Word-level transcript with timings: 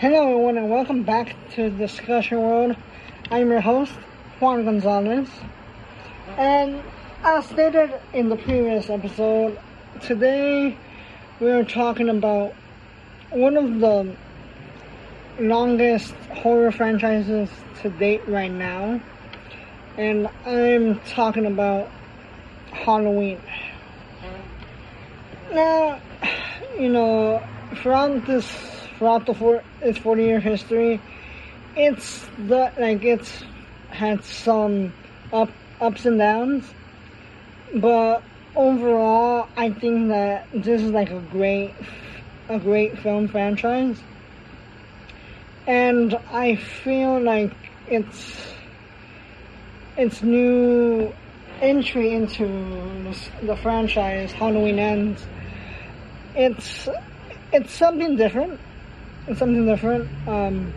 Hello, 0.00 0.22
everyone, 0.22 0.56
and 0.56 0.70
welcome 0.70 1.02
back 1.02 1.36
to 1.56 1.68
Discussion 1.68 2.40
World. 2.40 2.74
I'm 3.30 3.50
your 3.50 3.60
host, 3.60 3.92
Juan 4.40 4.64
Gonzalez. 4.64 5.28
And 6.38 6.82
as 7.22 7.44
stated 7.44 7.92
in 8.14 8.30
the 8.30 8.36
previous 8.36 8.88
episode, 8.88 9.60
today 10.00 10.74
we're 11.38 11.64
talking 11.64 12.08
about 12.08 12.54
one 13.28 13.58
of 13.58 13.80
the 13.80 14.16
longest 15.38 16.14
horror 16.32 16.72
franchises 16.72 17.50
to 17.82 17.90
date 17.90 18.26
right 18.26 18.50
now. 18.50 19.02
And 19.98 20.30
I'm 20.46 20.98
talking 21.00 21.44
about 21.44 21.90
Halloween. 22.72 23.38
Now, 25.52 26.00
you 26.78 26.88
know, 26.88 27.46
throughout 27.82 28.26
this, 28.26 28.79
throughout 29.00 29.24
the 29.24 29.32
four, 29.32 29.62
its 29.80 29.96
40 29.96 30.22
year 30.22 30.40
history, 30.40 31.00
it's 31.74 32.26
the, 32.46 32.70
like, 32.78 33.02
it's 33.02 33.42
had 33.88 34.22
some 34.22 34.92
up, 35.32 35.48
ups 35.80 36.04
and 36.04 36.18
downs, 36.18 36.66
but 37.74 38.22
overall, 38.54 39.48
I 39.56 39.70
think 39.70 40.08
that 40.08 40.46
this 40.52 40.82
is 40.82 40.90
like 40.90 41.10
a 41.10 41.20
great, 41.20 41.72
a 42.50 42.58
great 42.58 42.98
film 42.98 43.26
franchise. 43.26 43.98
And 45.66 46.14
I 46.30 46.56
feel 46.56 47.22
like 47.22 47.54
it's, 47.88 48.52
its 49.96 50.22
new 50.22 51.10
entry 51.62 52.12
into 52.12 52.44
the 53.42 53.56
franchise, 53.62 54.30
Halloween 54.32 54.78
Ends, 54.78 55.24
it's 56.34 56.86
it's 57.52 57.72
something 57.72 58.16
different. 58.16 58.60
Something 59.36 59.64
different. 59.64 60.08
Um, 60.26 60.74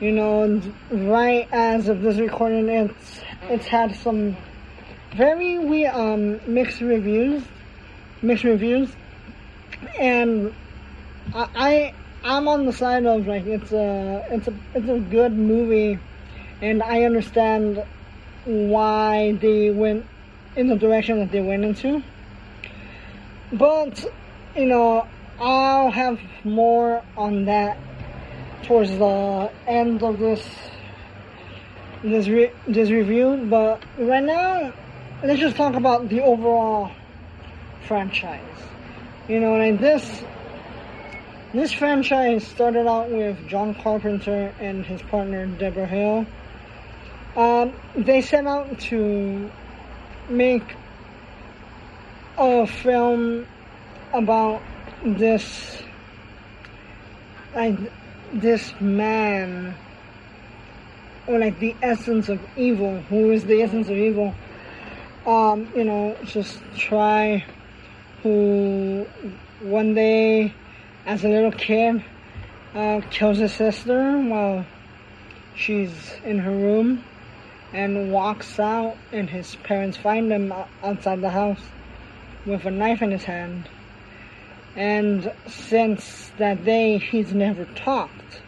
you 0.00 0.12
know, 0.12 0.62
right 0.92 1.48
as 1.50 1.88
of 1.88 2.02
this 2.02 2.18
recording, 2.18 2.68
it's 2.68 3.20
it's 3.42 3.66
had 3.66 3.96
some 3.96 4.36
very 5.16 5.58
we 5.58 5.84
um 5.84 6.40
mixed 6.46 6.80
reviews, 6.80 7.42
mixed 8.22 8.44
reviews, 8.44 8.90
and 9.98 10.54
I, 11.34 11.48
I 11.56 11.94
I'm 12.22 12.46
on 12.46 12.64
the 12.64 12.72
side 12.72 13.06
of 13.06 13.26
like 13.26 13.46
it's 13.46 13.72
a 13.72 14.24
it's 14.30 14.46
a 14.46 14.54
it's 14.74 14.88
a 14.88 15.00
good 15.00 15.32
movie, 15.32 15.98
and 16.62 16.80
I 16.80 17.02
understand 17.02 17.82
why 18.44 19.32
they 19.32 19.70
went 19.70 20.06
in 20.54 20.68
the 20.68 20.76
direction 20.76 21.18
that 21.18 21.32
they 21.32 21.40
went 21.40 21.64
into. 21.64 22.04
But 23.52 24.04
you 24.54 24.66
know, 24.66 25.08
I'll 25.40 25.90
have 25.90 26.20
more 26.42 27.02
on 27.16 27.44
that 27.44 27.78
towards 28.64 28.90
the 28.90 29.52
end 29.66 30.02
of 30.02 30.18
this 30.18 30.44
this 32.02 32.28
re- 32.28 32.52
this 32.66 32.90
review. 32.90 33.46
But 33.48 33.84
right 33.98 34.22
now, 34.22 34.72
let's 35.22 35.38
just 35.38 35.56
talk 35.56 35.74
about 35.74 36.08
the 36.08 36.22
overall 36.22 36.90
franchise. 37.86 38.42
You 39.28 39.38
know, 39.38 39.56
like 39.56 39.78
this 39.78 40.24
this 41.54 41.72
franchise 41.72 42.44
started 42.44 42.88
out 42.88 43.10
with 43.10 43.46
John 43.46 43.74
Carpenter 43.76 44.52
and 44.58 44.84
his 44.84 45.00
partner 45.02 45.46
Debra 45.46 45.86
Hill. 45.86 46.26
Um, 47.36 47.72
they 47.94 48.22
set 48.22 48.46
out 48.46 48.80
to 48.90 49.50
make 50.28 50.64
a 52.36 52.66
film 52.66 53.46
about 54.12 54.62
this 55.04 55.82
like 57.54 57.78
this 58.32 58.72
man 58.80 59.76
or 61.26 61.38
like 61.38 61.58
the 61.58 61.74
essence 61.82 62.28
of 62.28 62.40
evil 62.56 63.00
who 63.02 63.30
is 63.32 63.44
the 63.44 63.62
essence 63.62 63.88
of 63.88 63.96
evil 63.96 64.34
um 65.26 65.70
you 65.74 65.84
know 65.84 66.16
just 66.24 66.60
try 66.76 67.44
who 68.22 69.06
one 69.60 69.94
day 69.94 70.52
as 71.06 71.24
a 71.24 71.28
little 71.28 71.52
kid 71.52 72.04
uh, 72.74 73.00
kills 73.10 73.38
his 73.38 73.52
sister 73.52 74.18
while 74.18 74.64
she's 75.54 76.12
in 76.24 76.38
her 76.38 76.52
room 76.52 77.02
and 77.72 78.12
walks 78.12 78.58
out 78.58 78.96
and 79.12 79.28
his 79.28 79.56
parents 79.56 79.96
find 79.96 80.30
him 80.30 80.52
outside 80.82 81.20
the 81.20 81.30
house 81.30 81.62
with 82.46 82.64
a 82.64 82.70
knife 82.70 83.02
in 83.02 83.10
his 83.10 83.24
hand 83.24 83.68
and 84.78 85.32
since 85.48 86.30
that 86.38 86.64
day, 86.64 86.98
he's 86.98 87.34
never 87.34 87.64
talked. 87.64 88.42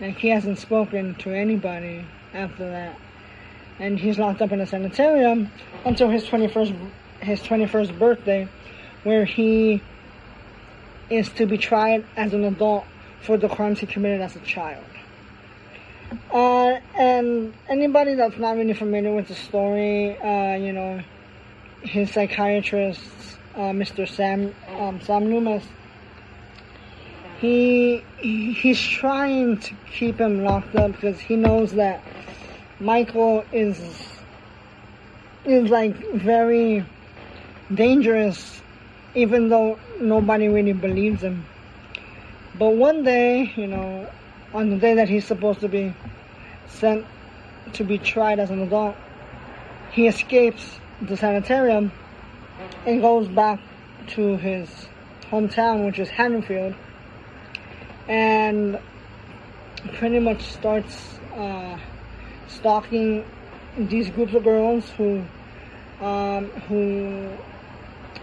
Like, 0.00 0.16
he 0.16 0.28
hasn't 0.30 0.58
spoken 0.58 1.14
to 1.20 1.30
anybody 1.30 2.04
after 2.32 2.68
that. 2.68 2.98
And 3.78 3.96
he's 3.96 4.18
locked 4.18 4.42
up 4.42 4.50
in 4.50 4.60
a 4.60 4.66
sanitarium 4.66 5.52
until 5.84 6.10
his 6.10 6.24
21st, 6.24 6.90
his 7.20 7.40
21st 7.42 7.96
birthday, 7.96 8.48
where 9.04 9.24
he 9.24 9.80
is 11.10 11.28
to 11.34 11.46
be 11.46 11.58
tried 11.58 12.04
as 12.16 12.34
an 12.34 12.42
adult 12.42 12.84
for 13.20 13.36
the 13.36 13.48
crimes 13.48 13.78
he 13.78 13.86
committed 13.86 14.20
as 14.20 14.34
a 14.34 14.40
child. 14.40 14.84
Uh, 16.32 16.80
and 16.98 17.54
anybody 17.68 18.16
that's 18.16 18.36
not 18.36 18.56
really 18.56 18.74
familiar 18.74 19.14
with 19.14 19.28
the 19.28 19.34
story, 19.36 20.18
uh, 20.18 20.56
you 20.56 20.72
know, 20.72 21.00
his 21.82 22.10
psychiatrist 22.10 23.00
uh, 23.54 23.70
Mr. 23.70 24.08
Sam 24.08 24.54
um, 24.78 25.00
Sam 25.00 25.30
Loomis. 25.30 25.64
He 27.40 28.02
he's 28.18 28.80
trying 28.80 29.58
to 29.58 29.74
keep 29.92 30.20
him 30.20 30.44
locked 30.44 30.74
up 30.74 30.92
because 30.92 31.20
he 31.20 31.36
knows 31.36 31.72
that 31.72 32.02
Michael 32.80 33.44
is 33.52 33.78
is 35.44 35.70
like 35.70 35.94
very 36.14 36.84
dangerous, 37.72 38.60
even 39.14 39.48
though 39.48 39.78
nobody 40.00 40.48
really 40.48 40.72
believes 40.72 41.22
him. 41.22 41.44
But 42.58 42.74
one 42.74 43.02
day, 43.02 43.52
you 43.56 43.66
know, 43.66 44.08
on 44.52 44.70
the 44.70 44.76
day 44.76 44.94
that 44.94 45.08
he's 45.08 45.26
supposed 45.26 45.60
to 45.60 45.68
be 45.68 45.94
sent 46.68 47.04
to 47.74 47.84
be 47.84 47.98
tried 47.98 48.38
as 48.38 48.50
an 48.50 48.62
adult, 48.62 48.96
he 49.92 50.06
escapes 50.06 50.78
the 51.02 51.16
sanitarium 51.16 51.92
and 52.86 53.00
goes 53.00 53.28
back 53.28 53.60
to 54.08 54.36
his 54.36 54.68
hometown, 55.30 55.86
which 55.86 55.98
is 55.98 56.08
Haddonfield, 56.08 56.74
and 58.08 58.78
pretty 59.94 60.18
much 60.18 60.42
starts 60.42 61.18
uh, 61.34 61.78
stalking 62.46 63.24
these 63.76 64.10
groups 64.10 64.34
of 64.34 64.44
girls 64.44 64.88
who 64.90 65.24
um, 66.00 66.50
who 66.68 67.30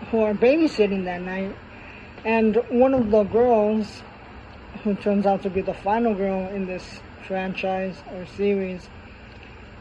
who 0.10 0.22
are 0.22 0.34
babysitting 0.34 1.06
that 1.06 1.22
night, 1.22 1.56
and 2.26 2.56
one 2.70 2.94
of 2.94 3.12
the 3.12 3.24
girls, 3.24 4.02
who 4.84 4.96
turns 4.96 5.26
out 5.26 5.42
to 5.44 5.50
be 5.50 5.62
the 5.62 5.74
final 5.74 6.14
girl 6.14 6.48
in 6.50 6.66
this 6.66 7.02
franchise 7.28 7.96
or 8.14 8.26
series, 8.26 8.88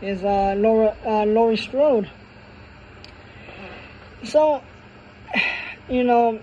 is 0.00 0.24
uh, 0.24 0.54
Laura 0.56 0.96
uh, 1.04 1.24
Laurie 1.24 1.56
Strode 1.56 2.10
so, 4.24 4.62
you 5.88 6.04
know, 6.04 6.40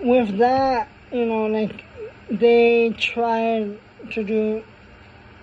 with 0.00 0.38
that, 0.38 0.88
you 1.12 1.26
know, 1.26 1.46
like 1.46 1.84
they 2.30 2.94
tried 2.98 3.78
to 4.12 4.24
do 4.24 4.62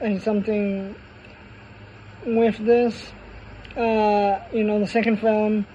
like 0.02 0.22
something 0.22 0.96
with 2.26 2.58
this. 2.58 3.12
Uh, 3.76 4.40
you 4.54 4.64
know, 4.64 4.80
the 4.80 4.88
second 4.88 5.20
film 5.20 5.66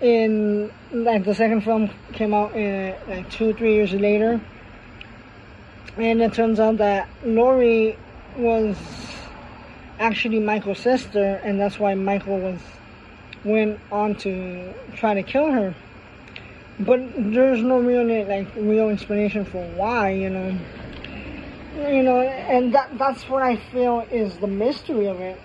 in 0.00 0.70
like 0.92 1.24
the 1.24 1.34
second 1.34 1.62
film 1.62 1.90
came 2.12 2.34
out 2.34 2.54
in 2.54 2.94
like 3.08 3.30
two 3.30 3.54
three 3.54 3.74
years 3.74 3.92
later, 3.92 4.40
and 5.96 6.20
it 6.20 6.34
turns 6.34 6.60
out 6.60 6.78
that 6.78 7.08
Laurie 7.24 7.98
was 8.36 8.76
actually 9.98 10.40
Michael's 10.40 10.80
sister, 10.80 11.40
and 11.44 11.58
that's 11.58 11.78
why 11.78 11.94
Michael 11.94 12.38
was 12.38 12.60
went 13.44 13.80
on 13.92 14.14
to 14.16 14.72
try 14.94 15.14
to 15.14 15.22
kill 15.22 15.50
her. 15.50 15.74
But 16.80 17.00
there's 17.16 17.60
no 17.60 17.78
really 17.78 18.24
like 18.24 18.48
real 18.56 18.88
explanation 18.88 19.44
for 19.44 19.64
why, 19.74 20.10
you 20.10 20.30
know. 20.30 20.58
You 21.76 22.02
know, 22.02 22.20
and 22.20 22.74
that 22.74 22.96
that's 22.98 23.28
what 23.28 23.42
I 23.42 23.56
feel 23.56 24.00
is 24.10 24.38
the 24.38 24.46
mystery 24.46 25.06
of 25.06 25.20
it. 25.20 25.40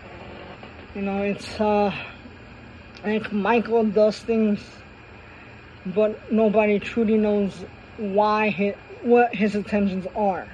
You 0.95 1.01
know, 1.01 1.21
it's 1.21 1.59
uh 1.59 1.93
like 3.03 3.31
Michael 3.31 3.85
does 3.85 4.19
things 4.19 4.59
but 5.85 6.31
nobody 6.31 6.79
truly 6.79 7.17
knows 7.17 7.65
why 7.97 8.49
his, 8.49 8.75
what 9.03 9.33
his 9.33 9.55
intentions 9.55 10.05
are. 10.15 10.47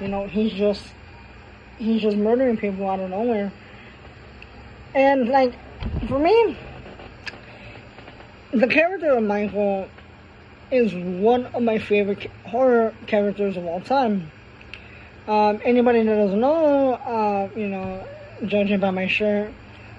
You 0.00 0.08
know, 0.08 0.26
he's 0.26 0.52
just 0.52 0.92
he's 1.78 2.02
just 2.02 2.16
murdering 2.16 2.56
people 2.56 2.88
out 2.88 3.00
of 3.00 3.10
nowhere. 3.10 3.52
And 4.94 5.28
like 5.28 5.54
for 6.08 6.18
me, 6.18 6.58
the 8.56 8.66
character 8.66 9.14
of 9.14 9.22
Michael 9.22 9.86
is 10.70 10.94
one 10.94 11.44
of 11.46 11.62
my 11.62 11.78
favorite 11.78 12.30
horror 12.46 12.94
characters 13.06 13.56
of 13.56 13.66
all 13.66 13.82
time. 13.82 14.30
Um, 15.28 15.60
anybody 15.62 16.02
that 16.02 16.14
doesn't 16.14 16.40
know, 16.40 16.94
uh, 16.94 17.50
you 17.54 17.68
know, 17.68 18.06
judging 18.46 18.80
by 18.80 18.90
my 18.90 19.08
shirt, 19.08 19.52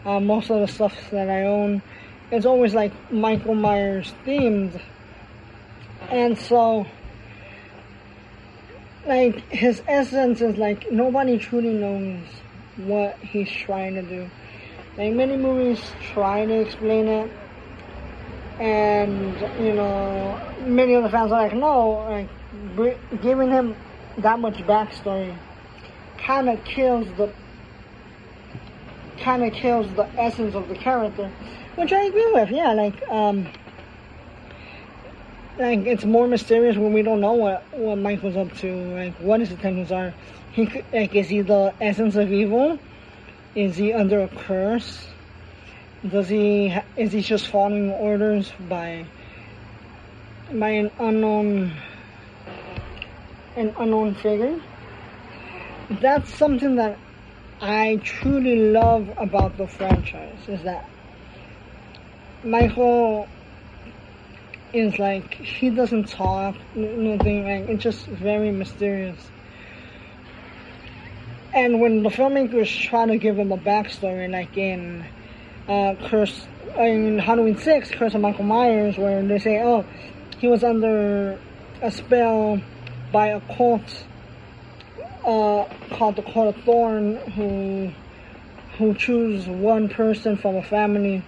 uh, 0.06 0.20
most 0.20 0.50
of 0.50 0.60
the 0.60 0.68
stuff 0.68 0.96
that 1.12 1.30
I 1.30 1.44
own 1.44 1.84
is 2.32 2.48
always 2.48 2.74
like 2.74 2.94
Michael 3.12 3.54
Myers 3.54 4.12
themed. 4.26 4.82
And 6.10 6.36
so, 6.38 6.88
like, 9.06 9.52
his 9.52 9.84
essence 9.88 10.42
is 10.42 10.58
like 10.58 10.92
nobody 10.92 11.38
truly 11.38 11.74
knows 11.74 12.24
what 12.78 13.18
he's 13.20 13.52
trying 13.52 13.94
to 13.96 14.02
do. 14.02 14.30
Like, 14.98 15.14
many 15.14 15.38
movies 15.38 15.80
try 16.02 16.46
to 16.46 16.62
explain 16.62 17.08
it, 17.08 17.32
and, 18.60 19.40
you 19.60 19.74
know, 19.74 20.40
many 20.62 20.96
of 20.96 21.04
the 21.04 21.10
fans 21.10 21.32
are 21.32 21.44
like, 21.44 21.54
no, 21.54 22.28
like, 22.76 23.22
giving 23.22 23.52
him 23.52 23.76
that 24.18 24.40
much 24.40 24.56
backstory 24.58 25.36
kind 26.18 26.50
of 26.50 26.64
kills 26.64 27.08
the 27.18 27.32
kind 29.20 29.44
of 29.44 29.54
kills 29.54 29.88
the 29.96 30.08
essence 30.20 30.56
of 30.56 30.68
the 30.70 30.76
character, 30.76 31.32
which 31.76 31.92
I 31.92 32.04
agree 32.06 32.32
with. 32.34 32.50
Yeah, 32.50 32.74
like 32.74 33.02
um, 33.10 33.48
like 35.58 35.80
it's 35.86 36.06
more 36.06 36.28
mysterious 36.28 36.78
when 36.78 36.94
we 36.94 37.02
don't 37.02 37.22
know 37.22 37.34
what 37.34 37.66
what 37.74 37.98
Mike 37.98 38.24
was 38.24 38.38
up 38.38 38.54
to. 38.58 38.74
Like 38.94 39.16
what 39.18 39.40
his 39.40 39.52
intentions 39.52 39.92
are. 39.92 40.14
He 40.52 40.66
like 40.94 41.16
is 41.16 41.30
he 41.30 41.42
the 41.42 41.74
essence 41.80 42.16
of 42.16 42.32
evil? 42.32 42.80
Is 43.56 43.76
he 43.76 43.94
under 43.94 44.22
a 44.22 44.28
curse? 44.28 45.08
Does 46.06 46.30
he 46.30 46.74
is 46.96 47.12
he 47.12 47.22
just 47.22 47.48
following 47.48 47.92
orders 47.92 48.52
by 48.70 49.08
by 50.54 50.70
an 50.70 50.92
unknown 51.00 51.74
an 53.56 53.74
unknown 53.80 54.14
figure? 54.16 54.60
That's 56.02 56.34
something 56.36 56.76
that 56.76 57.00
I 57.60 58.00
truly 58.04 58.72
love 58.72 59.12
about 59.18 59.58
the 59.58 59.68
franchise 59.68 60.48
is 60.48 60.64
that 60.64 60.88
Michael 62.44 63.28
is 64.74 65.00
like 65.00 65.34
he 65.34 65.72
doesn't 65.72 66.10
talk, 66.10 66.56
nothing 66.76 67.44
like 67.44 67.70
it's 67.70 67.84
just 67.84 68.06
very 68.06 68.52
mysterious. 68.52 69.32
And 71.54 71.82
when 71.82 72.04
the 72.04 72.10
filmmakers 72.10 72.70
try 72.88 73.08
to 73.08 73.18
give 73.18 73.40
him 73.40 73.52
a 73.52 73.58
backstory, 73.58 74.32
like 74.32 74.56
in 74.56 75.08
uh, 75.68 75.96
Curse, 76.08 76.48
in 76.78 77.20
Halloween 77.20 77.58
Six, 77.58 77.92
Curse 77.92 78.16
of 78.16 78.22
Michael 78.22 78.46
Myers, 78.46 78.98
where 78.98 79.22
they 79.24 79.40
say, 79.40 79.62
"Oh, 79.62 79.86
he 80.40 80.48
was 80.48 80.64
under 80.64 81.40
a 81.82 81.92
spell 81.92 82.62
by 83.12 83.28
a 83.28 83.42
cult 83.56 84.06
uh, 85.26 85.66
called 85.92 86.16
the 86.16 86.24
Court 86.24 86.56
of 86.56 86.64
Thorn, 86.64 87.18
who 87.36 87.92
who 88.78 88.94
choose 88.94 89.48
one 89.48 89.90
person 89.90 90.38
from 90.38 90.56
a 90.56 90.64
family 90.64 91.24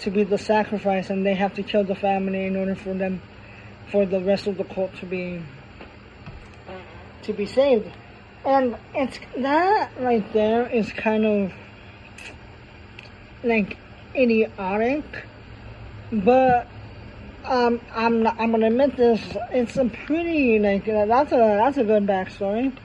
to 0.00 0.10
be 0.10 0.24
the 0.24 0.38
sacrifice, 0.38 1.08
and 1.08 1.24
they 1.24 1.34
have 1.34 1.54
to 1.54 1.62
kill 1.62 1.84
the 1.84 1.94
family 1.94 2.46
in 2.46 2.56
order 2.56 2.74
for 2.74 2.94
them 2.94 3.22
for 3.90 4.04
the 4.04 4.20
rest 4.20 4.46
of 4.46 4.56
the 4.56 4.64
cult 4.64 4.94
to 4.96 5.06
be 5.06 5.40
to 7.22 7.32
be 7.32 7.46
saved. 7.46 7.90
And 8.44 8.76
it's 8.94 9.18
that 9.38 9.92
right 9.98 10.30
there 10.32 10.68
is 10.68 10.92
kind 10.92 11.24
of 11.24 11.52
like 13.44 13.76
any 14.14 14.44
idiotic, 14.44 15.04
but 16.12 16.66
um, 17.44 17.80
I'm 17.94 18.22
not, 18.22 18.36
I'm 18.38 18.52
gonna 18.52 18.68
admit 18.68 18.96
this. 18.96 19.20
It's 19.52 19.76
a 19.76 19.84
pretty 19.84 20.58
like 20.58 20.86
that's 20.86 21.32
a 21.32 21.36
that's 21.36 21.76
a 21.76 21.84
good 21.84 22.06
backstory. 22.06 22.76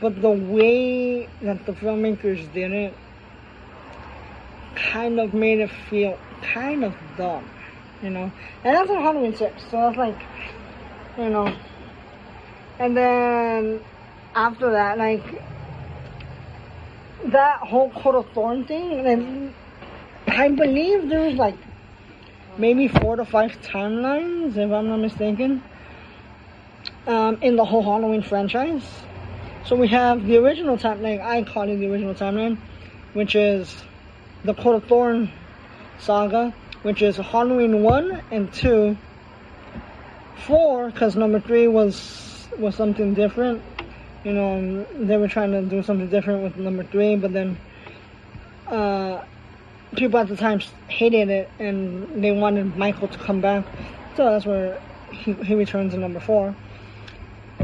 But 0.00 0.20
the 0.20 0.30
way 0.30 1.28
that 1.42 1.64
the 1.64 1.72
filmmakers 1.72 2.52
did 2.52 2.72
it 2.72 2.94
kind 4.74 5.20
of 5.20 5.32
made 5.32 5.60
it 5.60 5.70
feel 5.88 6.18
kind 6.42 6.84
of 6.84 6.94
dumb, 7.16 7.48
you 8.02 8.10
know? 8.10 8.32
And 8.64 8.76
that's 8.76 8.90
on 8.90 9.00
Halloween 9.00 9.36
6, 9.36 9.62
so 9.70 9.88
it's 9.88 9.96
like, 9.96 10.20
you 11.16 11.30
know. 11.30 11.54
And 12.78 12.96
then 12.96 13.80
after 14.34 14.70
that, 14.72 14.98
like, 14.98 15.42
that 17.26 17.60
whole 17.60 17.90
Court 17.90 18.16
of 18.16 18.28
Thorn 18.32 18.64
thing, 18.64 19.06
and 19.06 19.54
I 20.32 20.48
believe 20.48 21.10
there's 21.10 21.34
like 21.34 21.56
maybe 22.56 22.88
four 22.88 23.16
to 23.16 23.24
five 23.24 23.52
timelines, 23.60 24.56
if 24.56 24.72
I'm 24.72 24.88
not 24.88 24.96
mistaken, 24.96 25.62
um, 27.06 27.36
in 27.42 27.56
the 27.56 27.64
whole 27.64 27.82
Halloween 27.82 28.22
franchise. 28.22 28.82
So 29.66 29.76
we 29.76 29.88
have 29.88 30.26
the 30.26 30.38
original 30.38 30.78
timeline, 30.78 31.22
I 31.22 31.42
call 31.42 31.68
it 31.68 31.76
the 31.76 31.90
original 31.90 32.14
timeline, 32.14 32.56
which 33.12 33.34
is 33.34 33.84
the 34.44 34.54
Court 34.54 34.76
of 34.76 34.84
Thorn 34.84 35.30
saga, 35.98 36.54
which 36.80 37.02
is 37.02 37.18
Halloween 37.18 37.82
1 37.82 38.22
and 38.30 38.52
2. 38.54 38.96
4, 40.46 40.90
because 40.90 41.14
number 41.14 41.40
3 41.40 41.68
was 41.68 42.48
was 42.58 42.74
something 42.74 43.12
different. 43.14 43.62
You 44.24 44.32
know, 44.32 44.86
they 44.94 45.16
were 45.16 45.28
trying 45.28 45.52
to 45.52 45.62
do 45.62 45.82
something 45.82 46.08
different 46.08 46.42
with 46.42 46.56
number 46.56 46.84
3, 46.84 47.16
but 47.16 47.32
then 47.32 47.58
uh, 48.66 49.22
people 49.96 50.18
at 50.18 50.28
the 50.28 50.36
time 50.36 50.60
hated 50.88 51.28
it 51.28 51.50
and 51.58 52.22
they 52.22 52.32
wanted 52.32 52.76
Michael 52.76 53.08
to 53.08 53.18
come 53.18 53.40
back. 53.40 53.64
So 54.16 54.24
that's 54.30 54.46
where 54.46 54.80
he, 55.10 55.32
he 55.32 55.54
returns 55.54 55.94
in 55.94 56.00
number 56.00 56.20
4 56.20 56.54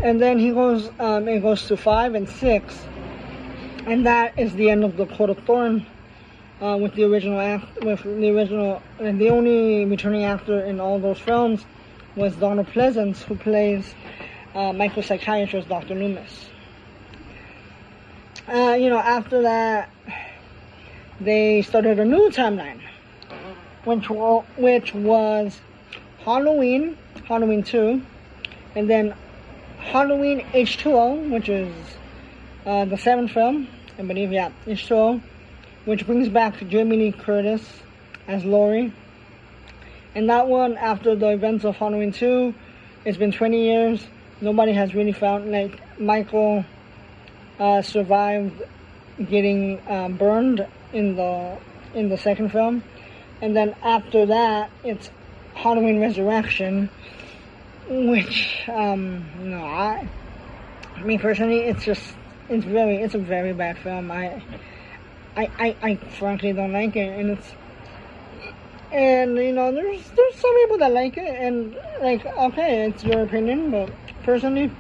and 0.03 0.21
then 0.21 0.39
he 0.39 0.51
goes 0.51 0.91
um, 1.01 1.29
it 1.29 1.41
goes 1.41 1.67
to 1.67 1.77
five 1.77 2.15
and 2.15 2.29
six 2.29 2.87
and 3.87 4.07
that 4.07 4.39
is 4.39 4.55
the 4.55 4.71
end 4.71 4.85
of 4.85 4.97
the 4.97 5.07
court 5.07 5.31
of 5.31 5.39
thorn 5.45 5.85
uh, 6.61 6.77
with 6.81 6.95
the 6.95 7.05
original 7.05 7.41
act 7.41 7.65
with 7.83 8.03
the 8.03 8.31
original 8.31 8.83
and 8.99 9.21
the 9.21 9.31
only 9.31 9.85
returning 9.85 10.25
actor 10.25 10.61
in 10.61 10.81
all 10.81 10.99
those 10.99 11.19
films 11.19 11.65
was 12.17 12.35
Donald 12.37 12.67
Pleasence 12.69 13.23
who 13.23 13.37
plays 13.37 13.95
uh, 14.55 14.73
psychiatrist 15.03 15.69
Dr. 15.69 15.95
Loomis 15.95 16.49
uh, 18.49 18.77
you 18.79 18.89
know 18.89 18.99
after 18.99 19.43
that 19.43 19.91
they 21.21 21.63
started 21.63 21.99
a 21.99 22.05
new 22.05 22.31
timeline 22.31 22.81
which, 23.85 24.09
which 24.57 24.95
was 24.95 25.61
Halloween 26.25 26.97
Halloween 27.27 27.63
2 27.63 28.01
and 28.75 28.89
then 28.89 29.15
Halloween 29.79 30.41
H2O, 30.53 31.31
which 31.31 31.49
is 31.49 31.73
uh, 32.67 32.85
the 32.85 32.97
seventh 32.97 33.31
film, 33.33 33.69
I 33.99 34.03
believe, 34.03 34.33
yeah, 34.33 34.51
H2O, 34.67 35.21
which 35.85 36.07
brings 36.07 36.29
back 36.29 36.57
Jamie 36.69 36.97
Lee 36.97 37.13
Curtis 37.13 37.63
as 38.27 38.45
Laurie. 38.45 38.93
And 40.15 40.29
that 40.29 40.49
one, 40.49 40.77
after 40.77 41.15
the 41.15 41.29
events 41.29 41.65
of 41.65 41.77
Halloween 41.77 42.13
2, 42.13 42.55
it's 43.05 43.17
been 43.17 43.33
20 43.33 43.63
years. 43.63 44.07
Nobody 44.41 44.73
has 44.73 44.95
really 44.95 45.13
found, 45.13 45.51
like, 45.51 45.81
Michael 45.99 46.65
uh, 47.59 47.83
survived 47.83 48.63
getting 49.19 49.81
um, 49.89 50.17
burned 50.17 50.67
in 50.93 51.17
the 51.17 51.59
in 51.95 52.09
the 52.09 52.17
second 52.17 52.51
film. 52.51 52.83
And 53.41 53.57
then 53.57 53.75
after 53.83 54.27
that, 54.27 54.71
it's 54.85 55.11
Halloween 55.55 56.01
Resurrection, 56.01 56.91
which 57.89 58.65
um 58.69 59.51
no 59.51 59.65
I 59.65 60.09
mean 61.03 61.19
personally 61.19 61.61
it's 61.61 61.85
just 61.85 62.15
it's 62.49 62.65
very 62.65 63.03
it's 63.03 63.15
a 63.15 63.19
very 63.19 63.53
bad 63.53 63.79
film. 63.79 64.11
I 64.11 64.43
I 65.37 65.51
I, 65.59 65.77
I 65.83 65.95
frankly 66.19 66.53
don't 66.53 66.73
like 66.73 66.97
it. 66.97 67.19
And 67.19 67.31
it's 67.31 67.55
and 68.93 69.37
you 69.37 69.53
know 69.53 69.73
there's 69.73 70.11
there's 70.11 70.35
some 70.37 70.55
people 70.63 70.79
that 70.79 70.93
like 70.93 71.17
it 71.17 71.29
and 71.29 71.77
like 72.01 72.25
okay 72.25 72.87
it's 72.87 73.05
your 73.05 73.23
opinion 73.23 73.71
but 73.71 73.91
personally 74.23 74.71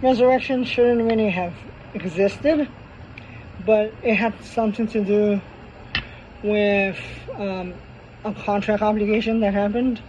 resurrection 0.00 0.64
shouldn't 0.64 1.02
really 1.02 1.28
have 1.30 1.52
existed 1.94 2.68
but 3.64 3.92
it 4.02 4.14
had 4.14 4.34
something 4.44 4.86
to 4.88 5.04
do 5.04 5.40
with 6.42 6.98
um, 7.36 7.74
a 8.24 8.32
contract 8.32 8.82
obligation 8.82 9.40
that 9.40 9.54
happened 9.54 10.00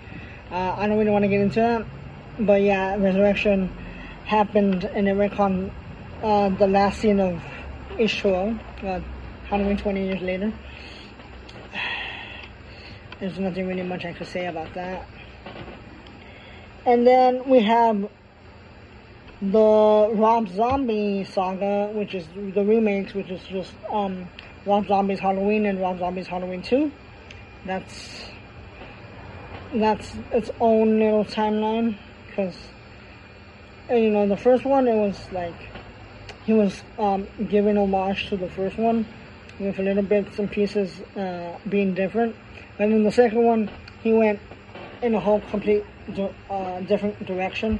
uh, 0.51 0.75
I 0.77 0.87
don't 0.87 0.97
really 0.97 1.11
want 1.11 1.23
to 1.23 1.29
get 1.29 1.41
into 1.41 1.59
that 1.59 1.85
but 2.39 2.61
yeah, 2.61 2.95
resurrection 2.95 3.69
happened 4.25 4.85
in 4.95 5.05
the 5.05 5.11
retcon 5.11 5.71
uh, 6.23 6.49
the 6.49 6.67
last 6.67 6.99
scene 7.01 7.19
of 7.19 7.41
H2O, 7.91 8.57
uh, 8.83 9.01
120 9.49 10.05
years 10.05 10.21
later. 10.21 10.53
There's 13.19 13.37
nothing 13.37 13.67
really 13.67 13.83
much 13.83 14.05
I 14.05 14.13
could 14.13 14.27
say 14.27 14.47
about 14.47 14.73
that. 14.73 15.07
And 16.85 17.05
then 17.05 17.47
we 17.47 17.61
have 17.61 18.09
the 19.51 20.09
Rob 20.13 20.47
Zombie 20.47 21.25
saga, 21.25 21.91
which 21.93 22.15
is 22.15 22.25
the 22.53 22.63
remakes, 22.63 23.13
which 23.13 23.29
is 23.29 23.43
just 23.43 23.73
um, 23.91 24.29
Rob 24.65 24.87
Zombie's 24.87 25.19
Halloween 25.19 25.65
and 25.65 25.81
Rob 25.81 25.99
Zombie's 25.99 26.27
Halloween 26.27 26.61
2. 26.61 26.91
That's 27.65 28.29
that's 29.75 30.15
its 30.31 30.51
own 30.61 30.99
little 30.99 31.25
timeline 31.25 31.97
because 32.27 32.55
you 33.89 34.11
know 34.11 34.27
the 34.27 34.37
first 34.37 34.65
one 34.65 34.87
it 34.87 34.95
was 34.95 35.19
like 35.31 35.55
he 36.45 36.53
was 36.53 36.83
um, 36.99 37.27
giving 37.49 37.77
homage 37.77 38.29
to 38.29 38.37
the 38.37 38.49
first 38.49 38.77
one 38.77 39.05
with 39.59 39.77
a 39.79 39.81
little 39.81 40.03
bits 40.03 40.39
and 40.39 40.49
pieces 40.51 41.01
uh, 41.17 41.57
being 41.67 41.93
different, 41.93 42.35
and 42.79 42.93
then 42.93 43.03
the 43.03 43.11
second 43.11 43.43
one 43.43 43.69
he 44.03 44.13
went 44.13 44.39
in 45.01 45.15
a 45.15 45.19
whole 45.19 45.41
complete 45.49 45.83
uh, 46.49 46.79
different 46.81 47.25
direction. 47.25 47.79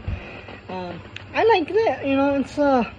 Um, 0.67 1.00
I 1.34 1.44
like 1.46 1.68
that. 1.68 2.06
You 2.06 2.16
know, 2.16 2.36
it's 2.36 2.58
a 2.58 2.92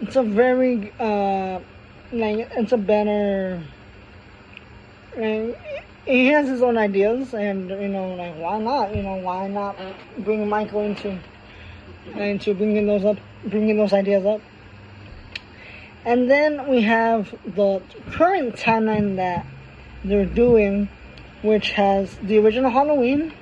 it's 0.00 0.16
a 0.16 0.22
very 0.22 0.92
uh, 1.00 1.60
like 2.12 2.48
it's 2.56 2.72
a 2.72 2.76
better. 2.76 3.62
Like, 5.16 5.58
he 6.04 6.26
has 6.26 6.48
his 6.48 6.60
own 6.60 6.76
ideas, 6.76 7.32
and 7.32 7.70
you 7.70 7.88
know, 7.88 8.14
like 8.14 8.36
why 8.36 8.58
not? 8.58 8.94
You 8.94 9.02
know, 9.02 9.16
why 9.16 9.48
not 9.48 9.76
bring 10.18 10.46
Michael 10.48 10.82
into 10.82 11.18
into 12.14 12.54
bringing 12.54 12.86
those 12.86 13.04
up, 13.04 13.16
bringing 13.46 13.78
those 13.78 13.92
ideas 13.92 14.26
up. 14.26 14.42
And 16.04 16.30
then 16.30 16.68
we 16.68 16.82
have 16.82 17.34
the 17.46 17.80
current 18.10 18.56
timeline 18.56 19.16
that 19.16 19.46
they're 20.04 20.26
doing, 20.26 20.90
which 21.40 21.70
has 21.70 22.14
the 22.16 22.36
original 22.38 22.70
Halloween, 22.70 23.32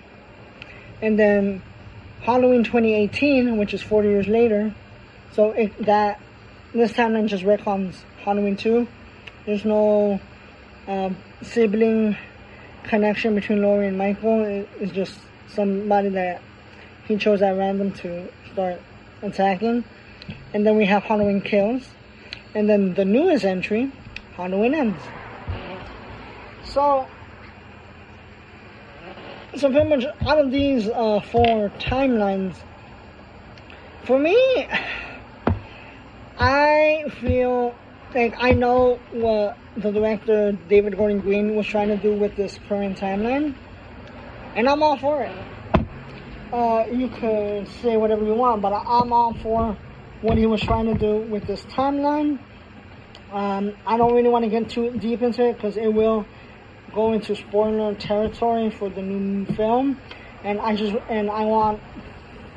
and 1.01 1.19
then 1.19 1.61
Halloween 2.23 2.63
2018, 2.63 3.57
which 3.57 3.75
is 3.75 3.83
40 3.83 4.09
years 4.09 4.29
later. 4.29 4.73
So 5.33 5.51
it, 5.51 5.77
that 5.85 6.21
this 6.73 6.93
timeline 6.93 7.27
just 7.27 7.45
retcons 7.45 7.97
Halloween 8.25 8.57
2. 8.57 8.87
There's 9.45 9.65
no 9.65 10.21
um, 10.87 11.17
sibling 11.43 12.17
connection 12.85 13.35
between 13.35 13.61
Laurie 13.61 13.89
and 13.89 13.99
Michael. 13.99 14.45
It, 14.45 14.69
it's 14.81 14.93
just 14.93 15.19
somebody 15.49 16.11
that 16.11 16.41
he 17.09 17.17
chose 17.17 17.43
at 17.43 17.57
random 17.57 17.93
to 17.93 18.29
start 18.53 18.81
attacking. 19.23 19.85
And 20.55 20.65
then 20.65 20.77
we 20.77 20.87
have 20.87 21.03
Halloween 21.03 21.41
Kills. 21.41 21.89
And 22.55 22.69
then 22.69 22.95
the 22.95 23.05
newest 23.05 23.45
entry, 23.45 23.91
Halloween 24.37 24.75
Ends. 24.75 25.03
So 26.65 27.09
so 29.57 29.71
pretty 29.71 29.89
much 29.89 30.05
out 30.27 30.39
of 30.39 30.51
these 30.51 30.89
uh, 30.89 31.21
four 31.21 31.71
timelines, 31.79 32.57
for 34.05 34.19
me, 34.19 34.69
I 36.39 37.05
feel 37.21 37.75
like 38.15 38.35
I 38.39 38.53
know 38.53 38.99
what 39.13 39.57
the 39.77 39.91
director 39.91 40.53
David 40.69 40.97
Gordon 40.97 41.21
Green 41.21 41.55
was 41.55 41.67
trying 41.67 41.89
to 41.89 41.97
do 41.97 42.15
with 42.15 42.35
this 42.37 42.59
current 42.69 42.99
timeline, 42.99 43.55
and 44.57 44.69
I'm 44.69 44.83
all 44.83 44.97
for 44.97 45.23
it. 45.23 45.37
Uh, 46.53 46.85
you 46.91 47.09
could 47.09 47.69
say 47.81 47.97
whatever 47.97 48.25
you 48.25 48.35
want, 48.35 48.61
but 48.61 48.73
I'm 48.73 49.13
all 49.13 49.35
for 49.35 49.77
what 50.21 50.37
he 50.37 50.47
was 50.47 50.61
trying 50.61 50.87
to 50.87 50.95
do 50.95 51.17
with 51.31 51.47
this 51.47 51.63
timeline. 51.65 52.39
Um, 53.33 53.73
I 53.87 53.97
don't 53.97 54.13
really 54.15 54.29
want 54.29 54.45
to 54.45 54.51
get 54.51 54.69
too 54.69 54.91
deep 54.99 55.23
into 55.23 55.49
it 55.49 55.55
because 55.55 55.77
it 55.77 55.93
will 55.93 56.27
go 56.95 57.13
into 57.13 57.35
spoiler 57.35 57.95
territory 57.95 58.71
for 58.71 58.89
the 58.89 59.03
new 59.03 59.47
film, 59.55 59.99
and 60.45 60.61
I 60.61 60.77
just 60.77 60.95
and 61.09 61.31
I 61.31 61.45
want 61.45 61.81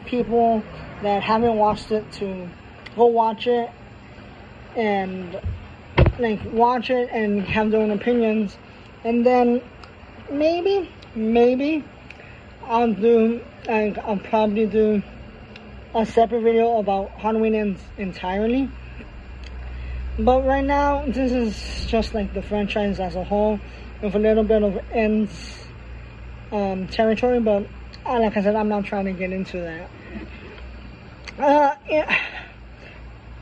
people 0.06 0.64
that 1.02 1.24
haven't 1.24 1.58
watched 1.58 1.92
it 1.92 2.10
to 2.14 2.50
go 2.96 3.08
watch 3.08 3.48
it 3.48 3.70
and 4.76 5.40
like 6.20 6.40
watch 6.52 6.90
it 6.90 7.10
and 7.12 7.44
have 7.44 7.72
their 7.72 7.82
own 7.82 7.92
opinions, 7.92 8.58
and 9.04 9.26
then 9.26 9.62
maybe 10.32 10.90
maybe 11.16 11.84
I'll 12.66 12.94
do 12.94 13.42
like 13.68 13.98
I'll 14.00 14.18
probably 14.18 14.66
do 14.66 15.02
a 15.94 16.06
separate 16.06 16.42
video 16.42 16.78
about 16.78 17.10
Halloween 17.12 17.56
ends 17.56 17.82
entirely. 17.98 18.70
But 20.18 20.46
right 20.46 20.64
now, 20.64 21.06
this 21.06 21.32
is 21.32 21.86
just 21.88 22.14
like 22.14 22.34
the 22.34 22.42
franchise 22.42 23.00
as 23.00 23.16
a 23.16 23.24
whole 23.24 23.60
with 24.02 24.16
a 24.16 24.20
little 24.20 24.44
bit 24.44 24.64
of 24.64 24.80
ends 24.92 25.66
um, 26.52 26.88
territory, 26.88 27.40
but 27.40 27.68
uh, 28.06 28.20
like 28.20 28.38
I 28.38 28.44
said, 28.44 28.56
I'm 28.56 28.70
not 28.70 28.86
trying 28.86 29.06
to 29.06 29.14
get 29.14 29.32
into 29.32 29.60
that. 29.60 29.90
Uh, 31.40 31.76
yeah. 31.90 32.20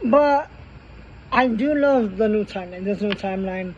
But 0.04 0.50
I 1.32 1.48
do 1.48 1.76
love 1.76 2.18
the 2.18 2.28
new 2.28 2.46
timeline, 2.46 2.84
this 2.84 3.02
new 3.02 3.12
timeline. 3.12 3.74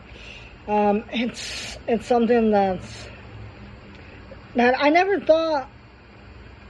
Um, 0.68 1.04
it's 1.12 1.78
it's 1.86 2.06
something 2.06 2.50
that's 2.50 3.08
that 4.56 4.74
I 4.78 4.88
never 4.90 5.20
thought 5.20 5.68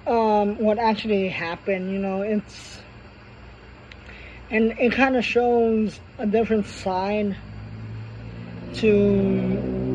um, 0.07 0.59
would 0.59 0.79
actually 0.79 1.29
happen. 1.29 1.91
You 1.91 1.99
know, 1.99 2.23
it's 2.23 2.81
and 4.51 4.73
it 4.79 4.93
kind 4.93 5.17
of 5.17 5.25
shows 5.25 5.99
a 6.19 6.27
different 6.27 6.67
side 6.67 7.37
to 8.75 9.86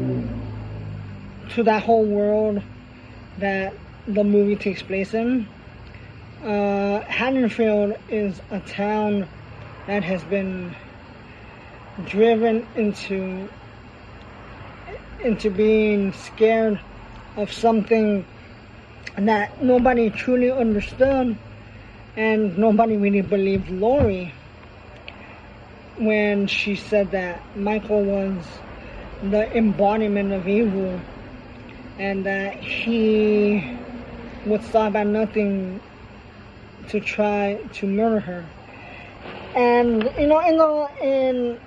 to 1.56 1.64
that 1.64 1.84
whole 1.84 2.06
world 2.06 2.62
that 3.38 3.74
the 4.08 4.24
movie 4.24 4.56
takes 4.56 4.82
place 4.82 5.14
in. 5.14 5.48
Uh, 6.44 7.02
Haddonfield 7.02 7.96
is 8.10 8.42
a 8.50 8.60
town 8.62 9.28
that 9.88 10.04
has 10.04 10.24
been 10.24 10.76
driven 12.06 12.68
into 12.76 13.50
into 15.24 15.52
being 15.52 16.14
scared 16.14 16.80
of 17.38 17.52
something 17.52 18.26
that 19.18 19.62
nobody 19.62 20.10
truly 20.10 20.50
understood 20.52 21.38
and 22.16 22.58
nobody 22.58 22.98
really 22.98 23.22
believed 23.22 23.70
Laurie 23.70 24.34
when 25.98 26.48
she 26.48 26.76
said 26.76 27.12
that 27.12 27.56
Michael 27.56 28.04
was 28.04 28.48
the 29.22 29.56
embodiment 29.56 30.34
of 30.34 30.48
evil 30.48 31.00
and 32.02 32.26
that 32.26 32.56
he 32.56 33.78
would 34.48 34.64
stop 34.64 34.96
at 34.96 35.06
nothing 35.06 35.80
to 36.90 37.00
try 37.00 37.60
to 37.74 37.86
murder 37.86 38.20
her. 38.20 38.46
And 39.56 40.12
you 40.18 40.26
know, 40.26 40.40
in 40.40 40.58
the 40.58 40.90
in 41.00 41.60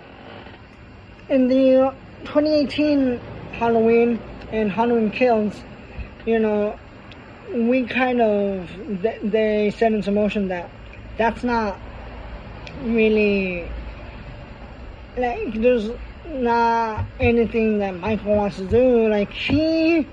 in 1.28 1.46
the 1.46 1.94
2018 2.24 3.20
Halloween 3.52 4.20
and 4.50 4.72
Halloween 4.72 5.12
Kills, 5.12 5.62
you 6.26 6.40
know, 6.40 6.76
we 7.52 7.84
kind 7.84 8.20
of 8.20 8.68
they 9.22 9.72
set 9.78 9.92
into 9.92 10.10
motion 10.10 10.48
that 10.48 10.68
that's 11.16 11.44
not 11.44 11.78
really 12.82 13.70
like 15.16 15.54
there's 15.54 15.92
not 16.26 17.04
anything 17.20 17.78
that 17.78 17.94
Michael 18.00 18.34
wants 18.34 18.56
to 18.56 18.66
do. 18.66 19.08
Like 19.08 19.30
he 19.30 20.08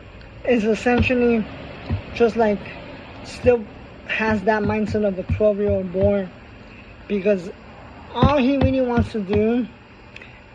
is 0.45 0.63
essentially 0.65 1.45
just 2.13 2.35
like 2.35 2.59
still 3.23 3.63
has 4.07 4.41
that 4.43 4.63
mindset 4.63 5.07
of 5.07 5.17
a 5.17 5.23
12 5.23 5.57
year 5.59 5.71
old 5.71 5.91
boy 5.91 6.27
because 7.07 7.49
all 8.13 8.37
he 8.37 8.57
really 8.57 8.81
wants 8.81 9.11
to 9.11 9.21
do 9.21 9.67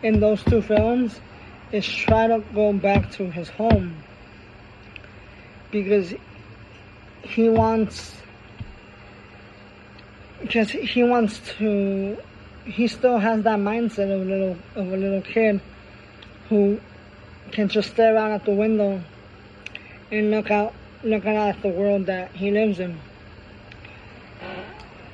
in 0.03 0.19
those 0.19 0.43
two 0.43 0.61
films 0.61 1.19
is 1.71 1.85
try 1.85 2.27
to 2.27 2.43
go 2.53 2.71
back 2.73 3.11
to 3.11 3.29
his 3.31 3.49
home 3.49 4.03
because 5.71 6.13
he 7.23 7.49
wants 7.49 8.15
just 10.45 10.71
he 10.71 11.03
wants 11.03 11.39
to 11.57 12.17
he 12.65 12.87
still 12.87 13.17
has 13.17 13.41
that 13.43 13.59
mindset 13.59 14.13
of 14.13 14.21
a 14.21 14.25
little 14.25 14.57
of 14.75 14.93
a 14.93 14.97
little 14.97 15.21
kid 15.21 15.59
who 16.49 16.79
can 17.51 17.67
just 17.67 17.89
stare 17.89 18.17
out 18.17 18.31
at 18.31 18.45
the 18.45 18.51
window 18.51 19.01
and 20.11 20.31
look 20.31 20.51
out 20.51 20.73
looking 21.03 21.35
at 21.35 21.61
the 21.61 21.69
world 21.69 22.05
that 22.07 22.31
he 22.31 22.51
lives 22.51 22.79
in. 22.79 22.99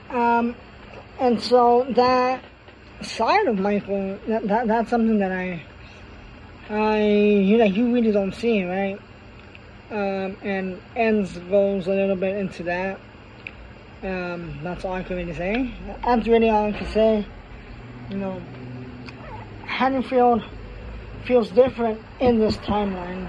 Um, 0.10 0.56
and 1.20 1.42
so 1.42 1.86
that 1.92 2.44
side 3.02 3.48
of 3.48 3.58
Michael, 3.58 4.18
that, 4.28 4.48
that 4.48 4.68
that's 4.68 4.90
something 4.90 5.20
that 5.20 5.32
I, 5.32 5.64
I 6.70 7.02
you 7.02 7.58
know 7.58 7.66
you 7.66 7.94
really 7.94 8.12
don't 8.12 8.34
see, 8.34 8.64
right? 8.64 9.00
Um, 9.92 10.38
and 10.42 10.82
ends 10.96 11.38
goes 11.38 11.88
a 11.88 11.92
little 11.92 12.16
bit 12.16 12.38
into 12.38 12.64
that. 12.64 13.00
Um, 14.04 14.60
that's 14.64 14.84
all 14.86 14.94
I 14.94 15.04
can 15.04 15.18
really 15.18 15.34
say. 15.34 15.74
That's 16.04 16.28
really 16.28 16.50
all 16.50 16.68
I 16.68 16.72
can 16.72 16.88
say 16.92 17.26
you 18.10 18.18
know, 18.18 18.42
Haddonfield 19.66 20.44
feels 21.26 21.50
different 21.50 22.00
in 22.20 22.40
this 22.40 22.58
timeline 22.58 23.28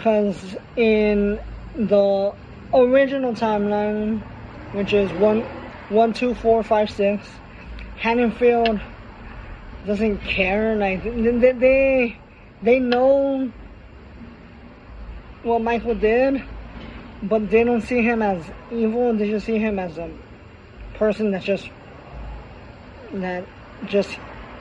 because 0.00 0.56
in 0.76 1.38
the 1.76 2.32
original 2.72 3.34
timeline, 3.34 4.22
which 4.72 4.94
is 4.94 5.12
one, 5.12 5.42
one, 5.90 6.14
two, 6.14 6.34
four, 6.34 6.62
five, 6.62 6.88
six, 6.88 7.28
Haddonfield 7.98 8.80
doesn't 9.86 10.16
care. 10.20 10.74
Like 10.74 11.04
they, 11.04 11.52
they, 11.52 12.16
they 12.62 12.78
know 12.78 13.52
what 15.42 15.60
Michael 15.60 15.94
did, 15.94 16.42
but 17.22 17.50
they 17.50 17.62
don't 17.62 17.82
see 17.82 18.00
him 18.00 18.22
as 18.22 18.42
evil. 18.72 19.12
They 19.12 19.28
just 19.28 19.44
see 19.44 19.58
him 19.58 19.78
as 19.78 19.98
a 19.98 20.10
person 20.94 21.30
that 21.32 21.42
just 21.42 21.68
that 23.12 23.46
just 23.84 24.18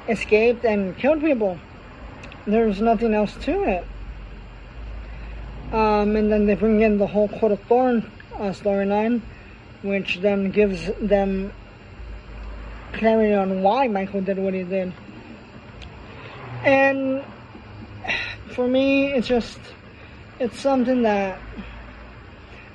escaped 0.09 0.65
and 0.65 0.97
killed 0.97 1.21
people. 1.21 1.57
There's 2.45 2.81
nothing 2.81 3.13
else 3.13 3.35
to 3.45 3.63
it. 3.63 3.87
Um, 5.71 6.15
and 6.15 6.31
then 6.31 6.47
they 6.47 6.55
bring 6.55 6.81
in 6.81 6.97
the 6.97 7.05
whole 7.05 7.27
Court 7.27 7.51
of 7.51 7.59
Thorn 7.65 8.11
uh, 8.35 8.49
storyline, 8.49 9.21
which 9.83 10.17
then 10.17 10.49
gives 10.49 10.89
them 10.99 11.53
clarity 12.93 13.33
on 13.33 13.61
why 13.61 13.87
Michael 13.87 14.21
did 14.21 14.39
what 14.39 14.55
he 14.55 14.63
did. 14.63 14.93
And 16.63 17.23
for 18.55 18.67
me, 18.67 19.13
it's 19.13 19.27
just 19.27 19.59
it's 20.39 20.59
something 20.59 21.03
that 21.03 21.39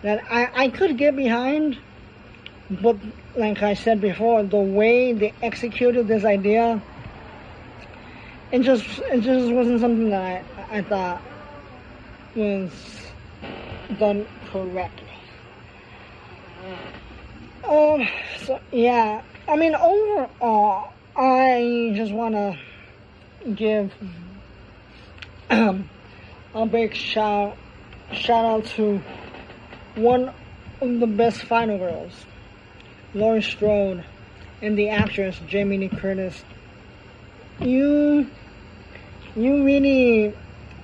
that 0.02 0.22
I, 0.30 0.64
I 0.64 0.68
could 0.68 0.96
get 0.96 1.16
behind, 1.16 1.78
but 2.70 2.96
like 3.36 3.62
I 3.62 3.74
said 3.74 4.00
before, 4.00 4.42
the 4.44 4.56
way 4.56 5.12
they 5.12 5.32
executed 5.42 6.06
this 6.06 6.24
idea, 6.24 6.80
it 8.52 8.60
just 8.60 8.86
it 9.10 9.22
just 9.22 9.52
wasn't 9.52 9.80
something 9.80 10.10
that 10.10 10.44
I, 10.70 10.78
I 10.78 10.82
thought 10.82 11.22
was 12.34 12.70
done 13.98 14.26
correctly. 14.50 15.08
Um, 17.68 18.06
so 18.44 18.60
yeah, 18.72 19.22
I 19.48 19.56
mean 19.56 19.74
overall, 19.74 20.92
I 21.16 21.92
just 21.94 22.12
want 22.12 22.34
to 22.34 22.58
give 23.54 23.92
um, 25.50 25.88
a 26.54 26.66
big 26.66 26.94
shout 26.94 27.56
shout 28.12 28.44
out 28.44 28.64
to 28.64 29.02
one 29.94 30.32
of 30.80 31.00
the 31.00 31.06
best 31.06 31.42
final 31.42 31.78
girls, 31.78 32.26
Laurie 33.14 33.42
Strode, 33.42 34.04
and 34.60 34.76
the 34.76 34.88
actress 34.90 35.40
Jamie 35.46 35.78
Lee 35.78 35.88
Curtis. 35.88 36.44
You 37.60 38.30
you 39.36 39.64
really 39.64 40.34